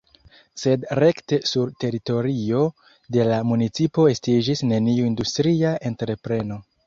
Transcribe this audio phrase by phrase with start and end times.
[0.59, 2.63] Sed rekte sur teritorio
[3.17, 6.59] de la municipo estiĝis neniu industria entrepreno.